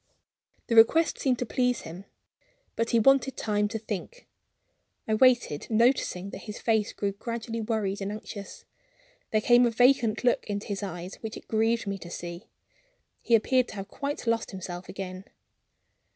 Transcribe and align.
The 0.65 0.75
request 0.75 1.19
seemed 1.19 1.37
to 1.37 1.45
please 1.45 1.81
him; 1.81 2.05
but 2.75 2.89
he 2.89 2.97
wanted 2.99 3.37
time 3.37 3.67
to 3.67 3.77
think. 3.77 4.25
I 5.07 5.13
waited; 5.13 5.67
noticing 5.69 6.31
that 6.31 6.45
his 6.49 6.57
face 6.57 6.91
grew 6.91 7.11
gradually 7.11 7.61
worried 7.61 8.01
and 8.01 8.11
anxious. 8.11 8.65
There 9.29 9.41
came 9.41 9.63
a 9.67 9.69
vacant 9.69 10.23
look 10.23 10.43
into 10.47 10.65
his 10.65 10.81
eyes 10.81 11.17
which 11.21 11.37
it 11.37 11.47
grieved 11.47 11.85
me 11.85 11.99
to 11.99 12.09
see; 12.09 12.47
he 13.21 13.35
appeared 13.35 13.67
to 13.67 13.75
have 13.75 13.89
quite 13.89 14.25
lost 14.25 14.49
himself 14.49 14.89
again. 14.89 15.23